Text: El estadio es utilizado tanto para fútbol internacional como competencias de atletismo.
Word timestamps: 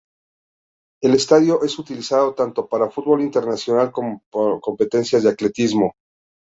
El 1.03 1.13
estadio 1.13 1.61
es 1.61 1.77
utilizado 1.77 2.33
tanto 2.33 2.67
para 2.67 2.89
fútbol 2.89 3.21
internacional 3.21 3.91
como 3.91 4.23
competencias 4.59 5.21
de 5.21 5.29
atletismo. 5.29 5.93